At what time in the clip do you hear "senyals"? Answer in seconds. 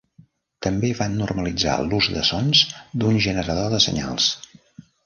3.89-4.35